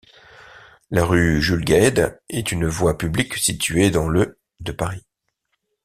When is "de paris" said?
4.59-5.03